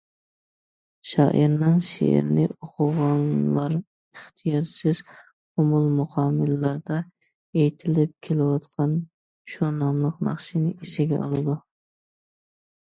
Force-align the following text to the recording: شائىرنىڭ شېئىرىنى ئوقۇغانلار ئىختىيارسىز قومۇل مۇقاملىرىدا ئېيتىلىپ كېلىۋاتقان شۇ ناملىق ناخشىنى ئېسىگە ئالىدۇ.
شائىرنىڭ 1.07 1.75
شېئىرىنى 1.87 2.45
ئوقۇغانلار 2.53 3.75
ئىختىيارسىز 3.75 5.01
قومۇل 5.13 5.85
مۇقاملىرىدا 5.97 6.97
ئېيتىلىپ 7.55 8.15
كېلىۋاتقان 8.29 8.95
شۇ 9.57 9.69
ناملىق 9.83 10.17
ناخشىنى 10.29 10.73
ئېسىگە 10.79 11.21
ئالىدۇ. 11.27 11.59